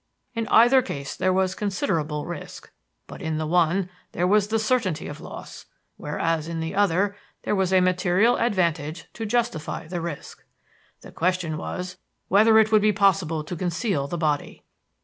[0.33, 2.71] In either case there was considerable risk,
[3.05, 7.71] but in one there was the certainty of loss, whereas in the other there was
[7.71, 10.43] a material advantage to justify the risk.
[11.01, 11.97] The question was
[12.29, 14.63] whether it would be possible to conceal the body.